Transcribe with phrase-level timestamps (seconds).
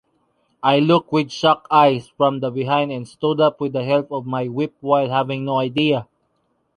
[0.63, 4.25] I looked with shocked eyes from the behind and stood up with the help of
[4.25, 6.07] my whip while having no idea.